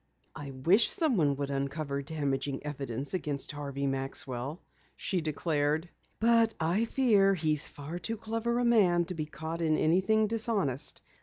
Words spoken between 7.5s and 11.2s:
far too clever a man to be caught in anything dishonest.